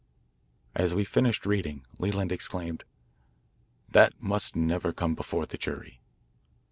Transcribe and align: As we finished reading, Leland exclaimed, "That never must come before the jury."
As 0.73 0.95
we 0.95 1.03
finished 1.05 1.45
reading, 1.45 1.85
Leland 1.99 2.31
exclaimed, 2.31 2.85
"That 3.91 4.13
never 4.19 4.81
must 4.87 4.95
come 4.95 5.13
before 5.13 5.45
the 5.45 5.59
jury." 5.59 6.01